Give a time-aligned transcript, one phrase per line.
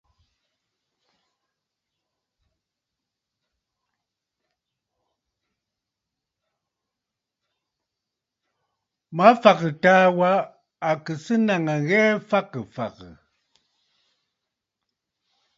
[9.15, 10.31] Mafàgə̀ taà wa
[10.89, 13.11] à kɨ̀ sɨ́ nàŋə̀ ŋghɛɛ fagə̀ fàgə̀.